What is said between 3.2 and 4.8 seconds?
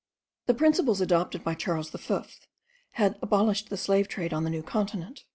abolished the slave trade on the New